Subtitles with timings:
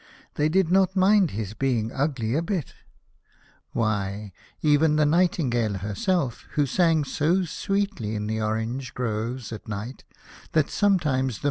[0.33, 2.73] They did not mind his being ugly, a bit.
[3.71, 10.03] Why, even the nightingale herself, who sang so sweetly in the orange groves at night
[10.53, 11.39] that sometimes the 46 The Birthday of the Infanta.